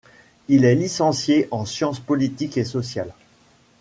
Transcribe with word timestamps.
Il 0.47 0.65
est 0.65 0.73
licencié 0.73 1.47
en 1.51 1.63
sciences 1.63 1.99
politiques 1.99 2.57
et 2.57 2.63
sociales. 2.65 3.13